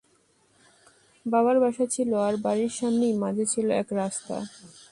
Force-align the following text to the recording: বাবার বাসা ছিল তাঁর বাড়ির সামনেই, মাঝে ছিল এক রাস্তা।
বাবার 1.25 1.57
বাসা 1.63 1.85
ছিল 1.93 2.09
তাঁর 2.15 2.35
বাড়ির 2.45 2.71
সামনেই, 2.79 3.13
মাঝে 3.23 3.45
ছিল 3.53 3.67
এক 3.81 3.87
রাস্তা। 3.93 4.35